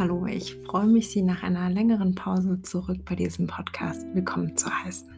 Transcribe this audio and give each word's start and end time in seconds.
Hallo, 0.00 0.24
ich 0.24 0.54
freue 0.64 0.86
mich, 0.86 1.10
Sie 1.10 1.20
nach 1.20 1.42
einer 1.42 1.68
längeren 1.68 2.14
Pause 2.14 2.62
zurück 2.62 3.04
bei 3.04 3.14
diesem 3.14 3.46
Podcast 3.46 4.06
willkommen 4.14 4.56
zu 4.56 4.70
heißen. 4.70 5.10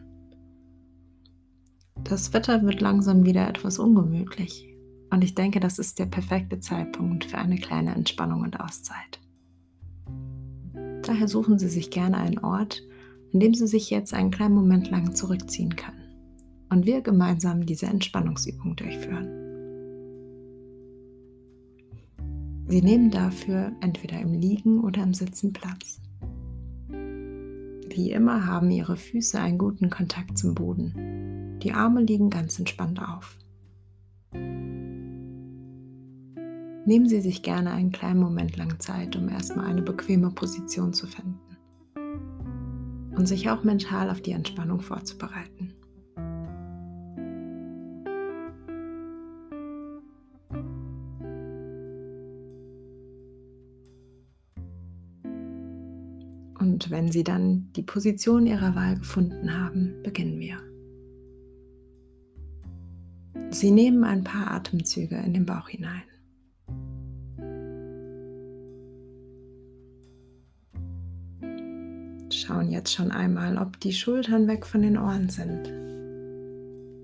Das 2.03 2.33
Wetter 2.33 2.61
wird 2.63 2.81
langsam 2.81 3.23
wieder 3.23 3.47
etwas 3.47 3.79
ungemütlich 3.79 4.67
und 5.09 5.23
ich 5.23 5.35
denke, 5.35 5.61
das 5.61 5.79
ist 5.79 5.99
der 5.99 6.07
perfekte 6.07 6.59
Zeitpunkt 6.59 7.23
für 7.23 7.37
eine 7.37 7.55
kleine 7.55 7.95
Entspannung 7.95 8.41
und 8.41 8.59
Auszeit. 8.59 9.21
Daher 11.03 11.29
suchen 11.29 11.57
Sie 11.59 11.69
sich 11.69 11.89
gerne 11.89 12.17
einen 12.17 12.39
Ort, 12.39 12.83
an 13.33 13.39
dem 13.39 13.53
Sie 13.53 13.67
sich 13.67 13.89
jetzt 13.89 14.13
einen 14.13 14.31
kleinen 14.31 14.55
Moment 14.55 14.91
lang 14.91 15.15
zurückziehen 15.15 15.77
können 15.77 16.67
und 16.69 16.85
wir 16.85 16.99
gemeinsam 16.99 17.65
diese 17.65 17.85
Entspannungsübung 17.85 18.75
durchführen. 18.75 19.42
Sie 22.73 22.81
nehmen 22.81 23.11
dafür 23.11 23.71
entweder 23.81 24.19
im 24.19 24.33
Liegen 24.33 24.79
oder 24.79 25.03
im 25.03 25.13
Sitzen 25.13 25.53
Platz. 25.53 26.01
Wie 26.89 28.09
immer 28.09 28.47
haben 28.47 28.71
Ihre 28.71 28.97
Füße 28.97 29.39
einen 29.39 29.59
guten 29.59 29.91
Kontakt 29.91 30.39
zum 30.39 30.55
Boden. 30.55 31.59
Die 31.61 31.71
Arme 31.71 32.01
liegen 32.01 32.31
ganz 32.31 32.57
entspannt 32.57 32.99
auf. 32.99 33.37
Nehmen 36.87 37.07
Sie 37.07 37.21
sich 37.21 37.43
gerne 37.43 37.69
einen 37.73 37.91
kleinen 37.91 38.19
Moment 38.19 38.57
lang 38.57 38.79
Zeit, 38.79 39.15
um 39.17 39.29
erstmal 39.29 39.67
eine 39.67 39.83
bequeme 39.83 40.31
Position 40.31 40.93
zu 40.93 41.05
finden 41.05 41.37
und 43.15 43.27
sich 43.27 43.51
auch 43.51 43.63
mental 43.63 44.09
auf 44.09 44.21
die 44.21 44.31
Entspannung 44.31 44.81
vorzubereiten. 44.81 45.72
Und 56.63 56.89
wenn 56.91 57.11
Sie 57.11 57.25
dann 57.25 57.73
die 57.75 57.81
Position 57.81 58.47
Ihrer 58.47 58.73
Wahl 58.73 58.97
gefunden 58.97 59.53
haben, 59.53 60.01
beginnen 60.01 60.39
wir. 60.39 60.59
Sie 63.49 63.69
nehmen 63.69 64.05
ein 64.05 64.23
paar 64.23 64.49
Atemzüge 64.49 65.17
in 65.17 65.33
den 65.33 65.45
Bauch 65.45 65.67
hinein. 65.67 66.03
Schauen 72.31 72.71
jetzt 72.71 72.93
schon 72.93 73.11
einmal, 73.11 73.57
ob 73.57 73.81
die 73.81 73.91
Schultern 73.91 74.47
weg 74.47 74.65
von 74.65 74.83
den 74.83 74.97
Ohren 74.97 75.27
sind, 75.27 75.69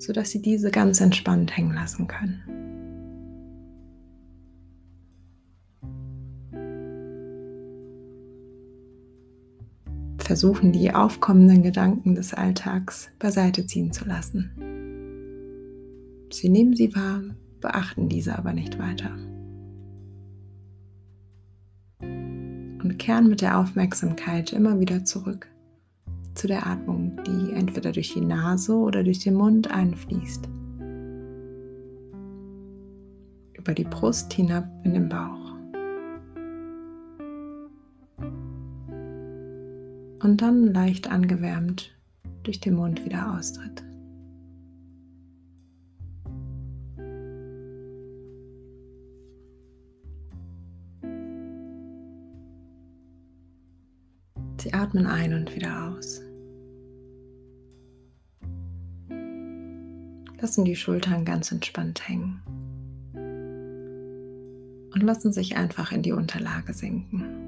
sodass 0.02 0.32
Sie 0.32 0.42
diese 0.42 0.72
ganz 0.72 1.02
entspannt 1.02 1.58
hängen 1.58 1.74
lassen 1.74 2.08
können. 2.08 2.69
Versuchen, 10.30 10.72
die 10.72 10.94
aufkommenden 10.94 11.64
Gedanken 11.64 12.14
des 12.14 12.36
Alltags 12.36 13.10
beiseite 13.18 13.66
ziehen 13.66 13.92
zu 13.92 14.06
lassen. 14.06 14.52
Sie 16.32 16.50
nehmen 16.50 16.76
sie 16.76 16.96
wahr, 16.96 17.22
beachten 17.62 18.10
diese 18.10 18.38
aber 18.38 18.54
nicht 18.54 18.78
weiter. 18.78 19.18
Und 22.00 22.98
kehren 23.00 23.28
mit 23.28 23.42
der 23.42 23.58
Aufmerksamkeit 23.58 24.54
immer 24.54 24.80
wieder 24.80 25.04
zurück 25.04 25.48
zu 26.36 26.46
der 26.46 26.68
Atmung, 26.68 27.20
die 27.26 27.52
entweder 27.54 27.92
durch 27.92 28.14
die 28.14 28.22
Nase 28.22 28.76
oder 28.76 29.04
durch 29.04 29.18
den 29.18 29.34
Mund 29.34 29.72
einfließt. 29.72 30.48
Über 33.54 33.74
die 33.74 33.84
Brust 33.84 34.32
hinab 34.32 34.70
in 34.84 34.94
den 34.94 35.10
Bauch. 35.10 35.49
Und 40.22 40.42
dann 40.42 40.74
leicht 40.74 41.10
angewärmt 41.10 41.92
durch 42.44 42.60
den 42.60 42.76
Mund 42.76 43.04
wieder 43.06 43.38
austritt. 43.38 43.84
Sie 54.62 54.74
atmen 54.74 55.08
ein 55.08 55.34
und 55.34 55.56
wieder 55.56 55.88
aus. 55.88 56.22
Lassen 60.42 60.66
die 60.66 60.76
Schultern 60.76 61.24
ganz 61.24 61.52
entspannt 61.52 62.08
hängen 62.08 62.42
und 64.94 65.02
lassen 65.02 65.32
sich 65.32 65.56
einfach 65.56 65.92
in 65.92 66.02
die 66.02 66.12
Unterlage 66.12 66.74
sinken. 66.74 67.39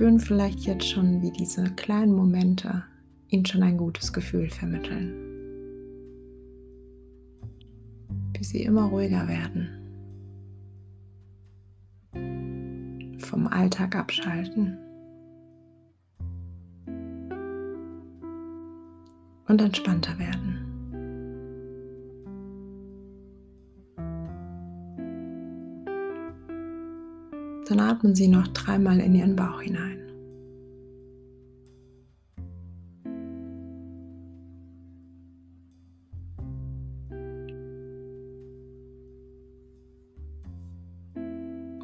Spüren 0.00 0.18
vielleicht 0.18 0.60
jetzt 0.60 0.88
schon, 0.88 1.20
wie 1.20 1.30
diese 1.30 1.62
kleinen 1.74 2.14
Momente 2.14 2.82
ihnen 3.28 3.44
schon 3.44 3.62
ein 3.62 3.76
gutes 3.76 4.14
Gefühl 4.14 4.48
vermitteln. 4.48 5.12
Wie 8.32 8.42
sie 8.42 8.62
immer 8.62 8.84
ruhiger 8.84 9.28
werden. 9.28 9.68
Vom 13.18 13.46
Alltag 13.46 13.94
abschalten. 13.94 14.78
Und 19.48 19.60
entspannter 19.60 20.18
werden. 20.18 20.49
Dann 27.70 27.78
atmen 27.78 28.16
Sie 28.16 28.26
noch 28.26 28.48
dreimal 28.48 28.98
in 28.98 29.14
Ihren 29.14 29.36
Bauch 29.36 29.62
hinein. 29.62 30.00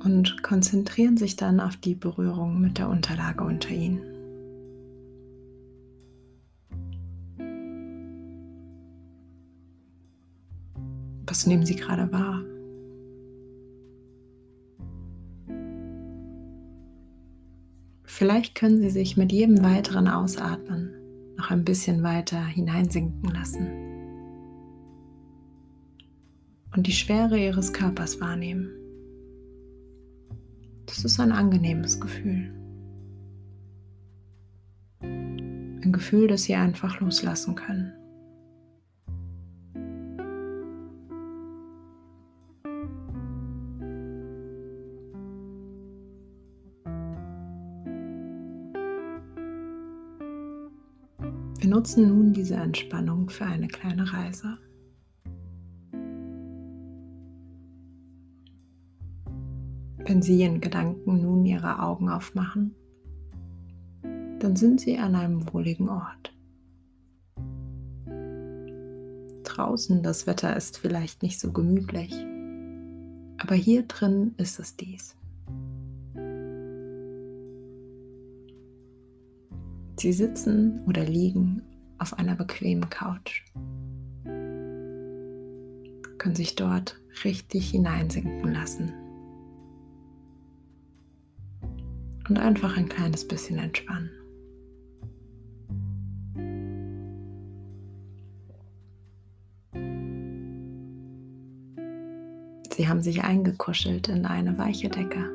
Und 0.02 0.42
konzentrieren 0.42 1.16
sich 1.16 1.36
dann 1.36 1.60
auf 1.60 1.76
die 1.76 1.94
Berührung 1.94 2.60
mit 2.60 2.78
der 2.78 2.88
Unterlage 2.88 3.44
unter 3.44 3.70
Ihnen. 3.70 4.00
Was 11.28 11.46
nehmen 11.46 11.64
Sie 11.64 11.76
gerade 11.76 12.10
wahr? 12.10 12.42
Vielleicht 18.16 18.54
können 18.54 18.80
Sie 18.80 18.88
sich 18.88 19.18
mit 19.18 19.30
jedem 19.30 19.62
weiteren 19.62 20.08
Ausatmen 20.08 20.94
noch 21.36 21.50
ein 21.50 21.66
bisschen 21.66 22.02
weiter 22.02 22.42
hineinsinken 22.42 23.30
lassen 23.30 23.66
und 26.74 26.86
die 26.86 26.92
Schwere 26.92 27.38
Ihres 27.38 27.74
Körpers 27.74 28.18
wahrnehmen. 28.18 28.70
Das 30.86 31.04
ist 31.04 31.20
ein 31.20 31.30
angenehmes 31.30 32.00
Gefühl. 32.00 32.54
Ein 35.02 35.92
Gefühl, 35.92 36.26
das 36.26 36.44
Sie 36.44 36.54
einfach 36.54 37.00
loslassen 37.00 37.54
können. 37.54 37.92
Wir 51.58 51.70
nutzen 51.70 52.08
nun 52.08 52.32
diese 52.34 52.56
Entspannung 52.56 53.30
für 53.30 53.46
eine 53.46 53.68
kleine 53.68 54.12
Reise. 54.12 54.58
Wenn 60.04 60.22
Sie 60.22 60.42
in 60.42 60.60
Gedanken 60.60 61.22
nun 61.22 61.44
Ihre 61.46 61.80
Augen 61.82 62.08
aufmachen, 62.08 62.74
dann 64.38 64.54
sind 64.54 64.80
Sie 64.80 64.98
an 64.98 65.14
einem 65.16 65.52
wohligen 65.52 65.88
Ort. 65.88 66.32
Draußen 69.42 70.02
das 70.02 70.26
Wetter 70.26 70.54
ist 70.54 70.78
vielleicht 70.78 71.22
nicht 71.22 71.40
so 71.40 71.52
gemütlich, 71.52 72.12
aber 73.38 73.54
hier 73.54 73.82
drin 73.84 74.34
ist 74.36 74.60
es 74.60 74.76
dies. 74.76 75.16
Sie 79.98 80.12
sitzen 80.12 80.82
oder 80.86 81.04
liegen 81.04 81.62
auf 81.98 82.18
einer 82.18 82.34
bequemen 82.34 82.90
Couch, 82.90 83.42
können 86.18 86.34
sich 86.34 86.54
dort 86.54 87.00
richtig 87.24 87.70
hineinsinken 87.70 88.52
lassen. 88.52 88.92
Und 92.28 92.38
einfach 92.38 92.76
ein 92.76 92.88
kleines 92.88 93.26
bisschen 93.26 93.58
entspannen. 93.58 94.10
Sie 102.76 102.88
haben 102.88 103.00
sich 103.00 103.24
eingekuschelt 103.24 104.08
in 104.08 104.26
eine 104.26 104.58
weiche 104.58 104.90
Decke, 104.90 105.30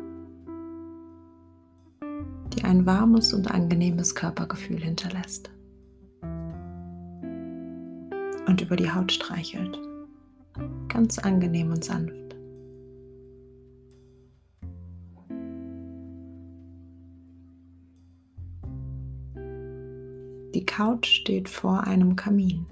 die 2.53 2.63
ein 2.63 2.85
warmes 2.85 3.33
und 3.33 3.49
angenehmes 3.49 4.15
Körpergefühl 4.15 4.81
hinterlässt 4.81 5.49
und 8.47 8.61
über 8.61 8.75
die 8.75 8.91
Haut 8.91 9.11
streichelt, 9.11 9.79
ganz 10.87 11.17
angenehm 11.19 11.71
und 11.71 11.83
sanft. 11.83 12.15
Die 20.53 20.65
Couch 20.65 21.07
steht 21.07 21.47
vor 21.47 21.85
einem 21.87 22.17
Kamin. 22.17 22.65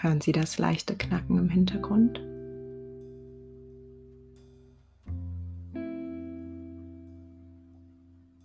Hören 0.00 0.20
Sie 0.20 0.30
das 0.30 0.58
leichte 0.58 0.94
Knacken 0.94 1.36
im 1.38 1.48
Hintergrund? 1.48 2.20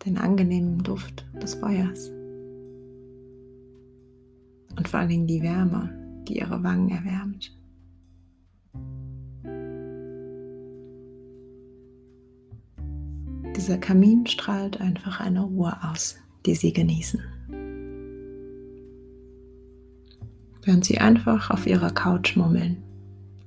Den 0.06 0.18
angenehmen 0.18 0.84
Duft 0.84 1.26
des 1.42 1.56
Feuers. 1.56 2.10
Und 4.78 4.88
vor 4.88 5.00
allen 5.00 5.10
Dingen 5.10 5.28
die 5.28 5.42
Wärme, 5.42 5.90
die 6.28 6.40
Ihre 6.40 6.64
Wangen 6.64 6.90
erwärmt. 6.90 7.56
Dieser 13.56 13.78
Kamin 13.78 14.26
strahlt 14.26 14.82
einfach 14.82 15.20
eine 15.20 15.42
Ruhe 15.42 15.78
aus, 15.84 16.18
die 16.46 16.56
Sie 16.56 16.74
genießen. 16.74 17.22
während 20.66 20.86
Sie 20.86 20.98
einfach 20.98 21.50
auf 21.50 21.68
Ihrer 21.68 21.92
Couch 21.92 22.36
mummeln 22.36 22.82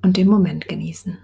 und 0.03 0.17
den 0.17 0.29
Moment 0.29 0.69
genießen. 0.69 1.19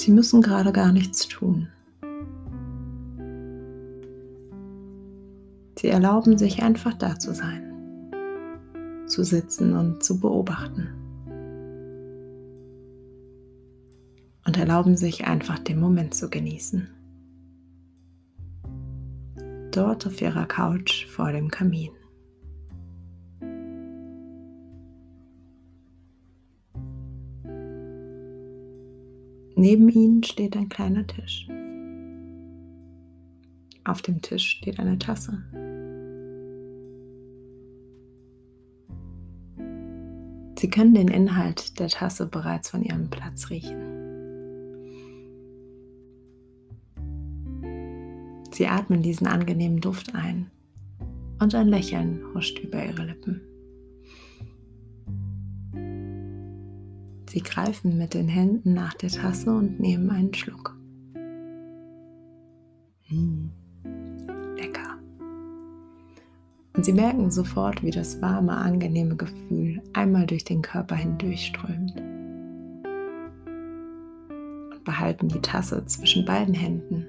Sie 0.00 0.10
müssen 0.10 0.40
gerade 0.40 0.72
gar 0.72 0.92
nichts 0.92 1.28
tun. 1.28 1.68
Sie 5.78 5.88
erlauben 5.88 6.38
sich 6.38 6.62
einfach 6.62 6.94
da 6.94 7.18
zu 7.18 7.34
sein, 7.34 7.62
zu 9.06 9.24
sitzen 9.24 9.76
und 9.76 10.02
zu 10.02 10.18
beobachten. 10.18 10.88
Und 14.46 14.56
erlauben 14.56 14.96
sich 14.96 15.26
einfach 15.26 15.58
den 15.58 15.78
Moment 15.78 16.14
zu 16.14 16.30
genießen 16.30 16.88
dort 19.70 20.04
auf 20.06 20.20
ihrer 20.20 20.46
Couch 20.46 21.06
vor 21.06 21.30
dem 21.30 21.48
Kamin. 21.48 21.90
Neben 29.60 29.90
ihnen 29.90 30.22
steht 30.22 30.56
ein 30.56 30.70
kleiner 30.70 31.06
Tisch. 31.06 31.46
Auf 33.84 34.00
dem 34.00 34.22
Tisch 34.22 34.56
steht 34.56 34.80
eine 34.80 34.98
Tasse. 34.98 35.44
Sie 40.58 40.70
können 40.70 40.94
den 40.94 41.08
Inhalt 41.08 41.78
der 41.78 41.88
Tasse 41.88 42.26
bereits 42.26 42.70
von 42.70 42.82
ihrem 42.82 43.10
Platz 43.10 43.50
riechen. 43.50 43.76
Sie 48.52 48.66
atmen 48.66 49.02
diesen 49.02 49.26
angenehmen 49.26 49.82
Duft 49.82 50.14
ein 50.14 50.50
und 51.38 51.54
ein 51.54 51.68
Lächeln 51.68 52.24
huscht 52.32 52.60
über 52.60 52.82
ihre 52.82 53.04
Lippen. 53.04 53.49
Sie 57.30 57.42
greifen 57.44 57.96
mit 57.96 58.14
den 58.14 58.26
Händen 58.26 58.74
nach 58.74 58.94
der 58.94 59.08
Tasse 59.08 59.54
und 59.54 59.78
nehmen 59.78 60.10
einen 60.10 60.34
Schluck. 60.34 60.76
Mmh, 63.08 63.50
lecker. 64.56 64.98
Und 66.74 66.84
sie 66.84 66.92
merken 66.92 67.30
sofort, 67.30 67.84
wie 67.84 67.92
das 67.92 68.20
warme, 68.20 68.56
angenehme 68.56 69.14
Gefühl 69.14 69.80
einmal 69.92 70.26
durch 70.26 70.42
den 70.42 70.60
Körper 70.60 70.96
hindurchströmt. 70.96 72.00
Und 74.72 74.82
behalten 74.82 75.28
die 75.28 75.40
Tasse 75.40 75.86
zwischen 75.86 76.24
beiden 76.24 76.54
Händen 76.54 77.06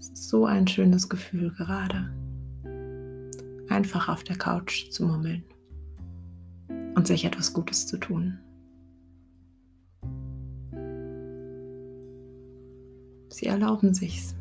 so 0.00 0.46
ein 0.46 0.66
schönes 0.66 1.08
Gefühl 1.08 1.52
gerade. 1.52 2.10
Einfach 3.68 4.08
auf 4.08 4.24
der 4.24 4.36
Couch 4.36 4.90
zu 4.90 5.04
mummeln 5.04 5.44
und 6.96 7.06
sich 7.06 7.24
etwas 7.24 7.52
Gutes 7.52 7.86
zu 7.86 7.98
tun. 7.98 8.38
Sie 13.28 13.46
erlauben 13.46 13.92
sich's. 13.94 14.34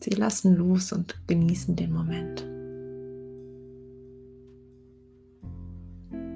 Sie 0.00 0.10
lassen 0.10 0.54
los 0.56 0.92
und 0.92 1.20
genießen 1.26 1.74
den 1.76 1.92
Moment. 1.92 2.46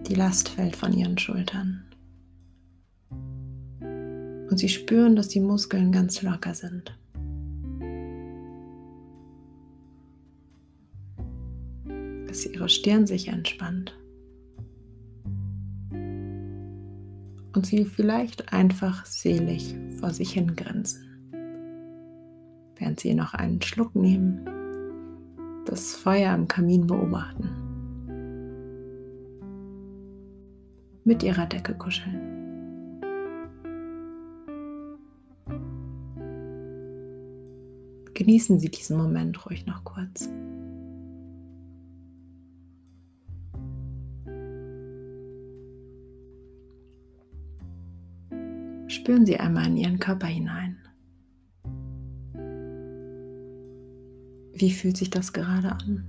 Die 0.08 0.14
Last 0.14 0.48
fällt 0.48 0.76
von 0.76 0.92
ihren 0.92 1.16
Schultern. 1.16 1.84
Und 3.80 4.58
sie 4.58 4.68
spüren, 4.68 5.16
dass 5.16 5.28
die 5.28 5.40
Muskeln 5.40 5.92
ganz 5.92 6.22
locker 6.22 6.54
sind. 6.54 6.96
Ihre 12.46 12.68
Stirn 12.68 13.06
sich 13.06 13.28
entspannt. 13.28 13.96
Und 15.90 17.64
sie 17.64 17.84
vielleicht 17.84 18.52
einfach 18.52 19.06
selig 19.06 19.74
vor 19.98 20.10
sich 20.10 20.32
hin 20.32 20.54
grinsen. 20.56 21.04
Während 22.76 23.00
sie 23.00 23.14
noch 23.14 23.32
einen 23.32 23.62
Schluck 23.62 23.94
nehmen, 23.94 24.46
das 25.64 25.94
Feuer 25.94 26.32
am 26.32 26.48
Kamin 26.48 26.86
beobachten. 26.86 27.48
Mit 31.04 31.22
ihrer 31.22 31.46
Decke 31.46 31.74
kuscheln. 31.74 32.36
Genießen 38.16 38.58
Sie 38.58 38.70
diesen 38.70 38.96
Moment 38.96 39.44
ruhig 39.44 39.66
noch 39.66 39.84
kurz. 39.84 40.30
Spüren 49.06 49.24
Sie 49.24 49.38
einmal 49.38 49.68
in 49.68 49.76
Ihren 49.76 49.98
Körper 50.00 50.26
hinein. 50.26 50.78
Wie 54.52 54.72
fühlt 54.72 54.96
sich 54.96 55.10
das 55.10 55.32
gerade 55.32 55.70
an? 55.70 56.04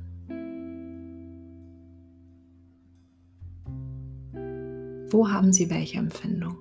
Wo 5.11 5.29
haben 5.29 5.53
Sie 5.53 5.69
welche 5.69 5.99
Empfindung? 5.99 6.57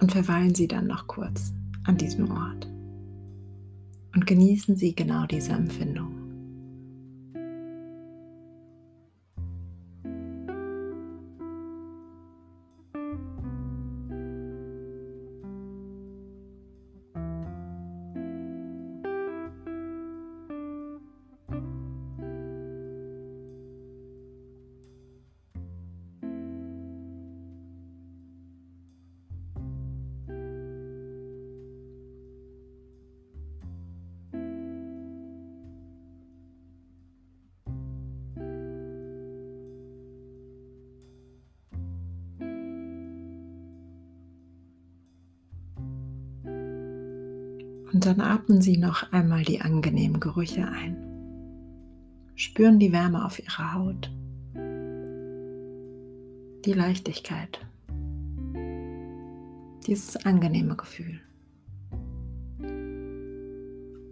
Und 0.00 0.12
verweilen 0.12 0.54
Sie 0.54 0.68
dann 0.68 0.86
noch 0.86 1.06
kurz 1.06 1.52
an 1.84 1.96
diesem 1.96 2.30
Ort 2.30 2.66
und 4.14 4.26
genießen 4.26 4.76
Sie 4.76 4.94
genau 4.94 5.26
diese 5.26 5.52
Empfindung. 5.52 6.15
Und 47.92 48.04
dann 48.04 48.20
atmen 48.20 48.60
Sie 48.60 48.76
noch 48.76 49.12
einmal 49.12 49.42
die 49.42 49.60
angenehmen 49.60 50.20
Gerüche 50.20 50.66
ein. 50.66 50.96
Spüren 52.34 52.78
die 52.78 52.92
Wärme 52.92 53.24
auf 53.24 53.38
Ihrer 53.38 53.74
Haut, 53.74 54.10
die 56.64 56.72
Leichtigkeit, 56.72 57.64
dieses 59.86 60.16
angenehme 60.24 60.76
Gefühl. 60.76 61.20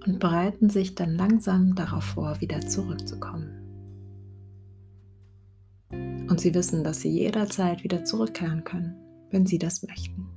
Und 0.06 0.20
bereiten 0.20 0.70
sich 0.70 0.94
dann 0.94 1.14
langsam 1.16 1.74
darauf 1.74 2.04
vor, 2.04 2.40
wieder 2.40 2.60
zurückzukommen. 2.60 3.64
Und 5.90 6.40
Sie 6.40 6.54
wissen, 6.54 6.84
dass 6.84 7.00
Sie 7.00 7.10
jederzeit 7.10 7.84
wieder 7.84 8.04
zurückkehren 8.04 8.64
können, 8.64 8.94
wenn 9.30 9.46
Sie 9.46 9.58
das 9.58 9.82
möchten. 9.82 10.28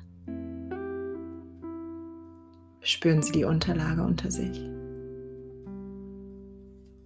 Spüren 2.87 3.21
Sie 3.21 3.33
die 3.33 3.43
Unterlage 3.43 4.01
unter 4.01 4.31
sich. 4.31 4.61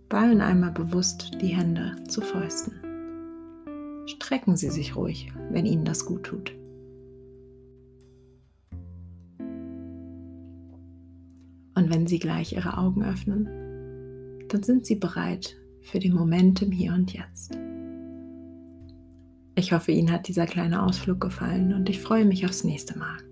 Ballen 0.10 0.40
einmal 0.40 0.70
bewusst 0.70 1.32
die 1.42 1.56
Hände 1.56 1.96
zu 2.08 2.22
Fäusten. 2.22 2.76
Strecken 4.06 4.56
Sie 4.56 4.70
sich 4.70 4.96
ruhig, 4.96 5.34
wenn 5.50 5.66
Ihnen 5.66 5.84
das 5.84 6.06
gut 6.06 6.22
tut. 6.22 6.54
Und 11.74 11.90
wenn 11.90 12.06
Sie 12.06 12.20
gleich 12.20 12.54
Ihre 12.54 12.78
Augen 12.78 13.04
öffnen, 13.04 13.48
dann 14.50 14.62
sind 14.62 14.86
Sie 14.86 14.98
bereit 14.98 15.58
für 15.82 15.98
den 15.98 16.14
Moment 16.14 16.62
im 16.62 16.72
Hier 16.72 16.94
und 16.94 17.12
Jetzt. 17.12 17.58
Ich 19.56 19.74
hoffe, 19.74 19.92
Ihnen 19.92 20.12
hat 20.12 20.28
dieser 20.28 20.46
kleine 20.46 20.84
Ausflug 20.84 21.20
gefallen 21.20 21.74
und 21.74 21.90
ich 21.90 22.00
freue 22.00 22.26
mich 22.26 22.46
aufs 22.46 22.64
nächste 22.64 23.00
Mal. 23.00 23.31